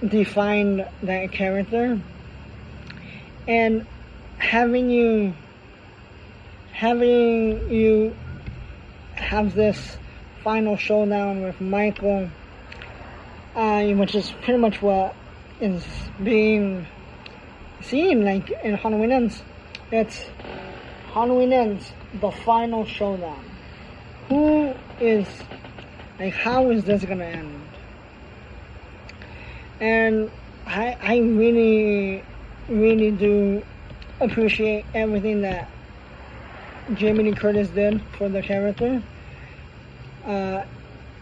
defined 0.07 0.87
that 1.03 1.33
character 1.33 2.01
and 3.47 3.87
having 4.39 4.89
you 4.91 5.35
having 6.73 7.71
you 7.71 8.17
have 9.15 9.55
this 9.55 9.99
final 10.43 10.77
showdown 10.77 11.43
with 11.43 11.61
Michael 11.61 12.31
uh, 13.55 13.85
which 13.85 14.15
is 14.15 14.31
pretty 14.43 14.59
much 14.59 14.81
what 14.81 15.15
is 15.61 15.85
being 16.23 16.87
seen 17.83 18.25
like 18.25 18.51
in 18.63 18.75
Halloween 18.75 19.13
Ends. 19.13 19.43
It's 19.91 20.27
Halloween 21.13 21.53
Ends, 21.53 21.93
the 22.21 22.31
final 22.31 22.85
showdown. 22.85 23.45
Who 24.29 24.75
is 25.01 25.27
like 26.19 26.35
how 26.35 26.71
is 26.71 26.85
this 26.85 27.05
gonna 27.05 27.25
end? 27.25 27.70
And 29.81 30.31
I 30.67 30.97
I 31.01 31.19
really 31.19 32.25
really 32.69 33.11
do 33.11 33.65
appreciate 34.21 34.85
everything 34.95 35.43
that 35.43 35.69
Jamie 36.95 37.25
Lee 37.25 37.35
Curtis 37.35 37.69
did 37.71 38.01
for 38.19 38.29
the 38.29 38.43
character. 38.43 39.03
Uh, 40.27 40.63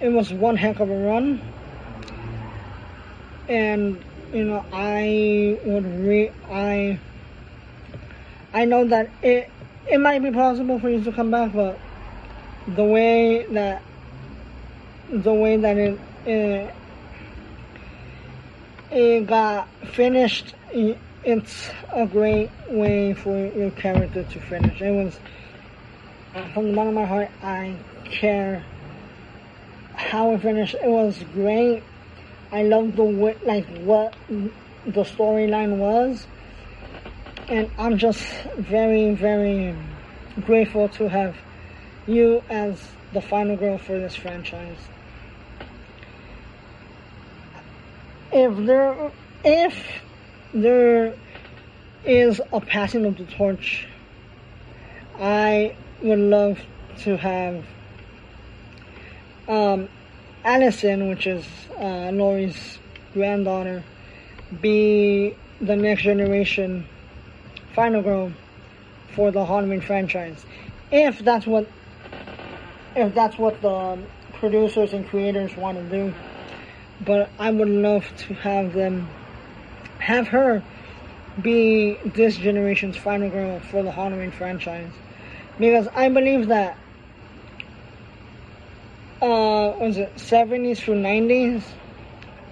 it 0.00 0.08
was 0.08 0.32
one 0.32 0.56
heck 0.56 0.80
of 0.80 0.90
a 0.90 0.96
run 0.96 1.40
and 3.48 4.04
you 4.32 4.44
know 4.44 4.64
I 4.72 5.58
would 5.64 5.84
re 6.06 6.30
I 6.50 6.98
I 8.52 8.64
know 8.64 8.86
that 8.86 9.10
it 9.22 9.50
it 9.90 9.98
might 10.00 10.22
be 10.22 10.30
possible 10.30 10.78
for 10.78 10.90
you 10.90 11.02
to 11.04 11.12
come 11.12 11.30
back, 11.30 11.52
but 11.52 11.78
the 12.66 12.84
way 12.84 13.46
that 13.50 13.82
the 15.10 15.32
way 15.32 15.56
that 15.56 15.76
it 15.76 15.98
it, 16.26 16.74
it 18.90 19.26
got 19.26 19.68
finished, 19.94 20.54
it's 20.72 21.70
a 21.92 22.06
great 22.06 22.50
way 22.70 23.14
for 23.14 23.38
your 23.38 23.70
character 23.72 24.24
to 24.24 24.40
finish. 24.40 24.80
It 24.80 24.90
was 24.90 25.18
from 26.52 26.68
the 26.68 26.74
bottom 26.74 26.88
of 26.88 26.94
my 26.94 27.04
heart. 27.06 27.30
I 27.42 27.76
care 28.04 28.64
how 29.94 30.32
it 30.32 30.42
finished. 30.42 30.76
It 30.82 30.88
was 30.88 31.22
great 31.34 31.82
I 32.50 32.62
love 32.62 32.96
the 32.96 33.04
way, 33.04 33.36
like 33.44 33.66
what 33.80 34.14
the 34.28 35.02
storyline 35.02 35.76
was, 35.76 36.26
and 37.48 37.70
I'm 37.76 37.98
just 37.98 38.22
very, 38.56 39.14
very 39.14 39.76
grateful 40.46 40.88
to 40.90 41.08
have 41.08 41.36
you 42.06 42.42
as 42.48 42.80
the 43.12 43.20
final 43.20 43.56
girl 43.56 43.76
for 43.76 43.98
this 43.98 44.16
franchise. 44.16 44.78
If 48.40 48.56
there, 48.66 49.10
if 49.44 49.84
there 50.54 51.12
is 52.04 52.40
a 52.52 52.60
passing 52.60 53.04
of 53.04 53.18
the 53.18 53.24
torch, 53.24 53.84
I 55.18 55.74
would 56.04 56.20
love 56.20 56.60
to 56.98 57.16
have 57.16 57.64
um, 59.48 59.88
Allison, 60.44 61.08
which 61.08 61.26
is 61.26 61.44
uh, 61.80 62.12
Laurie's 62.12 62.78
granddaughter, 63.12 63.82
be 64.60 65.34
the 65.60 65.74
next 65.74 66.02
generation 66.02 66.86
final 67.74 68.02
girl 68.02 68.30
for 69.16 69.32
the 69.32 69.44
Halloween 69.44 69.80
franchise. 69.80 70.46
If 70.92 71.18
that's 71.24 71.44
what 71.44 71.68
if 72.94 73.12
that's 73.16 73.36
what 73.36 73.60
the 73.62 73.98
producers 74.34 74.92
and 74.92 75.08
creators 75.08 75.56
want 75.56 75.76
to 75.78 75.84
do. 75.90 76.14
But 77.00 77.30
I 77.38 77.50
would 77.50 77.68
love 77.68 78.04
to 78.26 78.34
have 78.34 78.72
them 78.72 79.08
have 79.98 80.28
her 80.28 80.62
be 81.40 81.96
this 82.04 82.36
generation's 82.36 82.96
final 82.96 83.30
girl 83.30 83.60
for 83.60 83.82
the 83.82 83.90
Halloween 83.90 84.30
franchise. 84.30 84.90
Because 85.58 85.88
I 85.94 86.08
believe 86.08 86.48
that 86.48 86.76
uh, 89.20 89.74
was 89.80 89.98
it 89.98 90.14
70s 90.16 90.78
through 90.78 91.02
90s. 91.02 91.62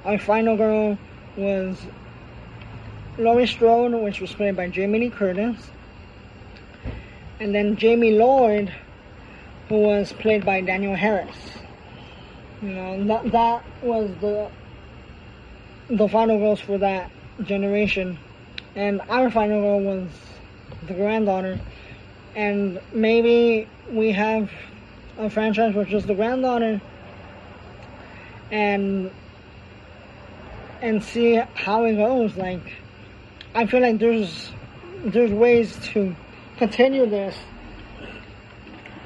Our 0.04 0.18
final 0.18 0.56
girl 0.56 0.98
was 1.36 1.78
Laurie 3.18 3.46
Strode, 3.46 3.92
which 3.94 4.20
was 4.20 4.32
played 4.32 4.56
by 4.56 4.68
Jamie 4.68 5.00
Lee 5.00 5.10
Curtis. 5.10 5.70
And 7.40 7.54
then 7.54 7.76
Jamie 7.76 8.12
Lloyd, 8.12 8.72
who 9.68 9.78
was 9.78 10.12
played 10.12 10.44
by 10.44 10.60
Danielle 10.60 10.94
Harris. 10.94 11.55
You 12.66 12.72
know, 12.72 13.04
that, 13.04 13.30
that 13.30 13.64
was 13.80 14.10
the 14.20 14.50
the 15.88 16.08
final 16.08 16.36
girls 16.36 16.58
for 16.58 16.78
that 16.78 17.12
generation. 17.44 18.18
And 18.74 19.00
our 19.08 19.30
final 19.30 19.60
girl 19.60 19.80
was 19.82 20.10
the 20.88 20.94
granddaughter. 20.94 21.60
And 22.34 22.80
maybe 22.92 23.68
we 23.88 24.10
have 24.10 24.50
a 25.16 25.30
franchise 25.30 25.76
which 25.76 25.92
is 25.92 26.06
the 26.06 26.14
granddaughter 26.16 26.82
and 28.50 29.12
and 30.82 31.04
see 31.04 31.36
how 31.54 31.84
it 31.84 31.94
goes 31.94 32.36
like 32.36 32.72
I 33.54 33.66
feel 33.66 33.80
like 33.80 33.98
there's 33.98 34.52
there's 35.04 35.30
ways 35.30 35.78
to 35.92 36.14
continue 36.58 37.06
this 37.08 37.34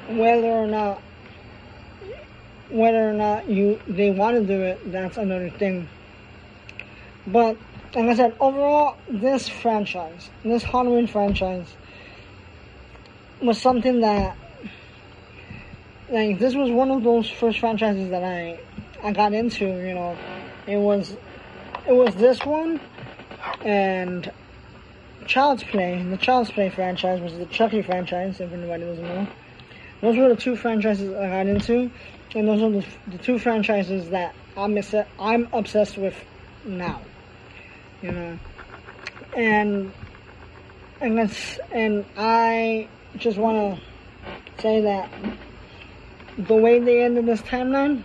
whether 0.09 0.47
or 0.47 0.67
not 0.67 1.01
whether 2.71 3.09
or 3.09 3.13
not 3.13 3.49
you 3.49 3.79
they 3.87 4.11
want 4.11 4.37
to 4.37 4.43
do 4.45 4.61
it 4.61 4.91
that's 4.91 5.17
another 5.17 5.49
thing 5.49 5.87
but 7.27 7.57
like 7.95 8.05
I 8.05 8.15
said 8.15 8.35
overall 8.39 8.97
this 9.09 9.47
franchise 9.47 10.29
this 10.43 10.63
Halloween 10.63 11.07
franchise 11.07 11.67
was 13.41 13.59
something 13.59 14.01
that 14.01 14.37
like 16.11 16.39
this 16.39 16.55
was 16.55 16.69
one 16.69 16.91
of 16.91 17.03
those 17.03 17.29
first 17.29 17.59
franchises 17.59 18.09
that 18.09 18.23
I 18.23 18.59
I 19.03 19.13
got 19.13 19.33
into. 19.33 19.65
You 19.65 19.93
know, 19.93 20.17
it 20.67 20.77
was 20.77 21.15
it 21.87 21.93
was 21.93 22.13
this 22.15 22.45
one 22.45 22.79
and 23.63 24.31
Child's 25.25 25.63
Play. 25.63 26.03
The 26.03 26.17
Child's 26.17 26.51
Play 26.51 26.69
franchise 26.69 27.21
was 27.21 27.33
the 27.33 27.45
Chucky 27.45 27.81
franchise. 27.81 28.39
If 28.39 28.51
anybody 28.51 28.83
doesn't 28.83 29.03
know, 29.03 29.27
those 30.01 30.17
were 30.17 30.29
the 30.29 30.35
two 30.35 30.55
franchises 30.55 31.13
I 31.13 31.29
got 31.29 31.47
into, 31.47 31.89
and 32.35 32.47
those 32.47 32.61
are 32.61 32.69
the, 32.69 32.85
the 33.07 33.17
two 33.17 33.37
franchises 33.37 34.09
that 34.09 34.35
I'm 34.57 34.77
I'm 35.19 35.47
obsessed 35.53 35.97
with 35.97 36.15
now. 36.65 37.01
You 38.01 38.11
know, 38.11 38.39
and 39.35 39.93
and 40.99 41.17
that's 41.17 41.59
and 41.71 42.05
I 42.17 42.87
just 43.17 43.37
want 43.37 43.79
to 44.57 44.61
say 44.61 44.81
that 44.81 45.11
the 46.37 46.55
way 46.55 46.79
they 46.79 47.03
ended 47.03 47.25
this 47.25 47.41
timeline 47.41 48.03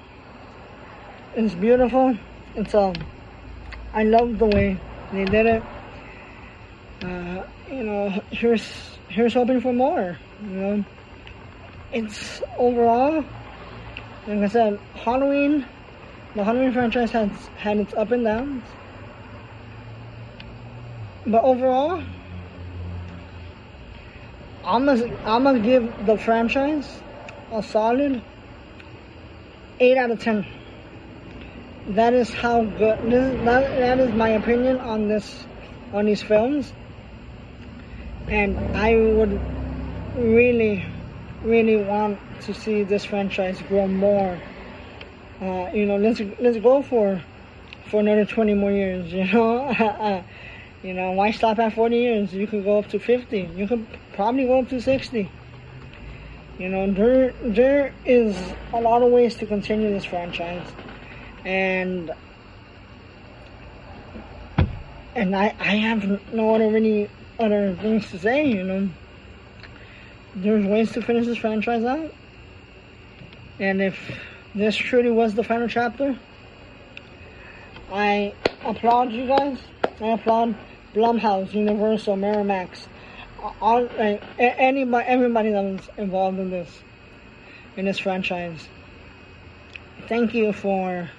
is 1.35 1.55
beautiful. 1.55 2.17
It's 2.55 2.75
um, 2.75 2.95
I 3.93 4.05
love 4.05 4.39
the 4.39 4.47
way 4.47 4.81
they 5.13 5.25
did 5.25 5.47
it, 5.47 5.63
uh, 7.03 7.43
you 7.71 7.83
know, 7.83 8.11
here's 8.31 8.99
here's 9.09 9.35
hoping 9.35 9.61
for 9.61 9.73
more. 9.73 10.17
You 10.43 10.49
know, 10.49 10.85
it's 11.93 12.43
overall, 12.59 13.25
like 14.27 14.39
I 14.39 14.49
said, 14.49 14.81
Halloween. 14.95 15.67
The 16.35 16.45
Halloween 16.45 16.73
franchise 16.73 17.11
has 17.13 17.31
had 17.57 17.79
its 17.79 17.95
up 17.95 18.11
and 18.11 18.25
downs, 18.25 18.63
but 21.27 21.43
overall, 21.43 22.03
I'm 24.63 24.85
gonna 24.85 25.61
give 25.61 26.05
the 26.05 26.19
franchise 26.19 27.01
a 27.51 27.63
solid 27.63 28.21
eight 29.81 29.97
out 29.97 30.11
of 30.11 30.21
ten. 30.21 30.45
That 31.89 32.13
is 32.13 32.35
how 32.35 32.65
good. 32.65 33.11
This, 33.11 33.45
that, 33.45 33.77
that 33.77 33.99
is 34.01 34.13
my 34.13 34.31
opinion 34.31 34.79
on 34.81 35.09
this 35.09 35.47
on 35.95 36.05
these 36.05 36.23
films, 36.23 36.71
and 38.29 38.59
I 38.77 38.95
would 38.95 39.41
really, 40.17 40.85
really 41.47 41.77
want 41.77 42.19
to 42.43 42.53
see 42.53 42.83
this 42.83 43.05
franchise 43.05 43.61
grow 43.69 43.87
more. 43.87 44.41
Uh, 45.41 45.71
you 45.73 45.87
know, 45.87 45.97
let's 45.97 46.21
let's 46.41 46.59
go 46.59 46.83
for 46.83 47.23
for 47.89 48.01
another 48.01 48.25
twenty 48.25 48.55
more 48.55 48.73
years. 48.73 49.13
You 49.13 49.25
know, 49.33 50.25
you 50.83 50.93
know, 50.93 51.13
why 51.13 51.31
stop 51.31 51.59
at 51.59 51.73
forty 51.75 51.99
years? 51.99 52.33
You 52.33 52.47
could 52.47 52.65
go 52.65 52.79
up 52.79 52.89
to 52.89 52.99
fifty. 52.99 53.49
You 53.57 53.67
could 53.67 53.87
probably 54.13 54.45
go 54.45 54.61
up 54.61 54.69
to 54.71 54.81
sixty. 54.81 55.31
You 56.59 56.69
know, 56.69 56.93
there 56.93 57.35
there 57.45 57.95
is 58.05 58.37
a 58.73 58.81
lot 58.81 59.03
of 59.03 59.11
ways 59.11 59.37
to 59.37 59.47
continue 59.47 59.91
this 59.91 60.05
franchise, 60.05 60.67
and 61.45 62.11
and 65.15 65.37
I 65.37 65.55
I 65.59 65.77
have 65.77 66.33
no 66.33 66.55
other 66.55 66.69
really 66.71 67.11
other 67.39 67.77
things 67.81 68.11
to 68.11 68.19
say. 68.19 68.47
You 68.47 68.65
know, 68.65 68.89
there's 70.37 70.67
ways 70.67 70.93
to 70.93 71.03
finish 71.03 71.27
this 71.27 71.39
franchise 71.39 71.85
out, 71.85 72.13
and 73.59 73.81
if 73.81 73.99
this 74.55 74.77
truly 74.77 75.11
was 75.11 75.35
the 75.35 75.43
final 75.43 75.67
chapter, 75.67 76.19
I 77.91 78.35
applaud 78.65 79.13
you 79.13 79.27
guys. 79.27 79.59
I 80.01 80.09
applaud 80.09 80.55
Blumhouse, 80.95 81.53
Universal, 81.55 82.17
Miramax, 82.17 82.87
all 83.61 83.89
like, 83.99 84.23
anybody, 84.39 85.07
everybody 85.09 85.51
that 85.51 85.63
was 85.63 85.89
involved 85.97 86.39
in 86.39 86.51
this, 86.51 86.83
in 87.77 87.87
this 87.87 87.99
franchise. 87.99 88.69
Thank 90.09 90.35
you 90.35 90.53
for 90.53 91.11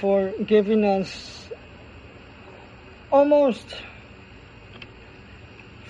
for 0.00 0.32
giving 0.46 0.84
us 0.84 1.48
almost 3.10 3.76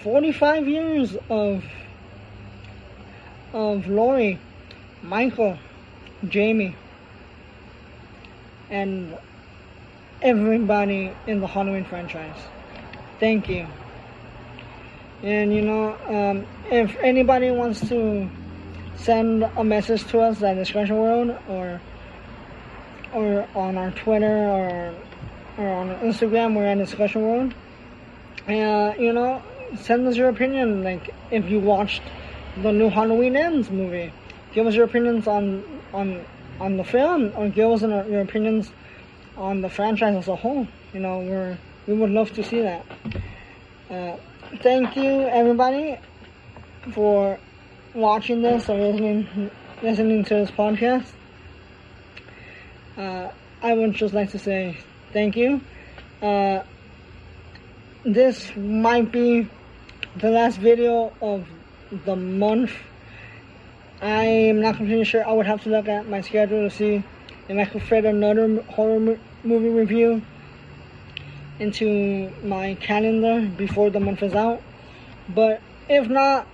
45 0.04 0.68
years 0.68 1.16
of 1.30 1.64
of 3.54 3.86
Laurie, 3.86 4.38
Michael, 5.02 5.56
Jamie, 6.28 6.76
and 8.68 9.16
everybody 10.20 11.10
in 11.26 11.40
the 11.40 11.46
Halloween 11.46 11.86
franchise. 11.86 12.36
Thank 13.18 13.48
you. 13.48 13.66
And 15.22 15.54
you 15.54 15.62
know, 15.62 15.96
um, 16.06 16.46
if 16.70 16.94
anybody 17.02 17.50
wants 17.50 17.88
to 17.88 18.28
send 18.96 19.44
a 19.56 19.64
message 19.64 20.04
to 20.08 20.20
us 20.20 20.42
at 20.42 20.54
Discussion 20.54 20.98
World 20.98 21.34
or 21.48 21.80
or 23.14 23.48
on 23.54 23.78
our 23.78 23.90
Twitter 23.92 24.36
or 24.36 24.94
or 25.56 25.66
on 25.66 25.96
Instagram, 26.00 26.54
we're 26.54 26.66
at 26.66 26.76
Discussion 26.76 27.22
World. 27.22 27.54
Uh, 28.46 28.92
you 28.98 29.14
know, 29.14 29.42
send 29.76 30.06
us 30.06 30.16
your 30.16 30.28
opinion. 30.28 30.82
Like 30.82 31.14
if 31.30 31.48
you 31.48 31.60
watched 31.60 32.02
the 32.56 32.72
new 32.72 32.88
Halloween 32.90 33.36
Ends 33.36 33.70
movie, 33.70 34.12
give 34.52 34.66
us 34.66 34.74
your 34.74 34.84
opinions 34.84 35.26
on 35.26 35.64
on 35.92 36.24
on 36.60 36.76
the 36.76 36.84
film, 36.84 37.32
or 37.36 37.48
give 37.48 37.70
us 37.70 37.82
your 37.82 38.20
opinions 38.20 38.70
on 39.36 39.60
the 39.60 39.68
franchise 39.68 40.16
as 40.16 40.28
a 40.28 40.36
whole. 40.36 40.66
You 40.92 41.00
know, 41.00 41.18
we're 41.18 41.58
we 41.86 41.94
would 41.94 42.10
love 42.10 42.32
to 42.32 42.42
see 42.42 42.62
that. 42.62 42.86
Uh, 43.90 44.16
thank 44.62 44.96
you 44.96 45.28
everybody 45.28 45.98
for 46.92 47.38
watching 47.94 48.42
this 48.42 48.68
or 48.68 48.76
listening 48.76 49.50
listening 49.82 50.24
to 50.24 50.34
this 50.34 50.50
podcast. 50.50 51.06
Uh, 52.96 53.28
I 53.62 53.72
would 53.72 53.94
just 53.94 54.14
like 54.14 54.30
to 54.30 54.38
say 54.38 54.78
thank 55.12 55.36
you. 55.36 55.60
Uh, 56.22 56.62
this 58.04 58.54
might 58.54 59.10
be 59.10 59.48
the 60.16 60.30
last 60.30 60.58
video 60.58 61.12
of 61.22 61.46
the 62.04 62.14
month. 62.14 62.72
I 64.02 64.24
am 64.24 64.60
not 64.60 64.76
completely 64.76 65.04
sure. 65.04 65.26
I 65.26 65.32
would 65.32 65.46
have 65.46 65.62
to 65.62 65.70
look 65.70 65.88
at 65.88 66.06
my 66.08 66.20
schedule 66.20 66.68
to 66.68 66.74
see 66.74 67.02
if 67.48 67.58
I 67.58 67.64
could 67.64 67.82
fit 67.82 68.04
another 68.04 68.62
horror 68.62 69.18
movie 69.42 69.68
review 69.68 70.22
into 71.58 72.30
my 72.42 72.74
calendar 72.74 73.48
before 73.56 73.88
the 73.90 74.00
month 74.00 74.22
is 74.22 74.34
out. 74.34 74.60
But 75.28 75.62
if 75.88 76.08
not, 76.08 76.46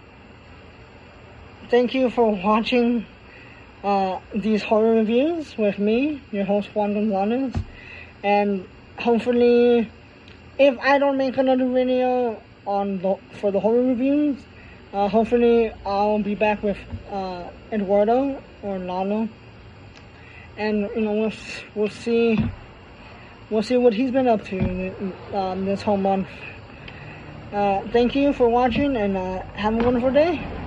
thank 1.68 1.94
you 1.94 2.10
for 2.10 2.30
watching 2.30 3.06
uh, 3.82 4.20
these 4.34 4.62
horror 4.62 4.94
reviews 4.94 5.56
with 5.58 5.78
me, 5.78 6.22
your 6.30 6.44
host 6.44 6.68
Juan 6.74 6.94
Gonzalez. 6.94 7.54
And 8.22 8.68
hopefully, 8.98 9.90
if 10.58 10.78
I 10.78 10.98
don't 10.98 11.16
make 11.16 11.36
another 11.36 11.68
video 11.68 12.40
on 12.66 12.98
the 12.98 13.16
for 13.40 13.50
the 13.50 13.60
horror 13.60 13.82
reviews, 13.82 14.36
uh, 14.92 15.08
hopefully 15.08 15.72
I'll 15.86 16.22
be 16.22 16.34
back 16.34 16.62
with 16.62 16.78
uh, 17.10 17.44
Eduardo 17.72 18.42
or 18.62 18.78
Lalo, 18.78 19.28
and 20.56 20.88
you 20.94 21.00
know 21.02 21.12
we'll 21.12 21.32
we'll 21.74 21.88
see 21.88 22.38
we'll 23.50 23.62
see 23.62 23.76
what 23.76 23.94
he's 23.94 24.10
been 24.10 24.28
up 24.28 24.44
to 24.46 25.14
um, 25.34 25.64
this 25.64 25.82
whole 25.82 25.96
month. 25.96 26.28
Uh, 27.52 27.80
thank 27.92 28.14
you 28.14 28.32
for 28.32 28.48
watching 28.48 28.96
and 28.96 29.16
uh, 29.16 29.42
have 29.54 29.74
a 29.74 29.78
wonderful 29.78 30.12
day. 30.12 30.59